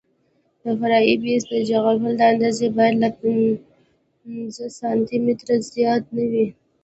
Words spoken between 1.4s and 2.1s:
د جغل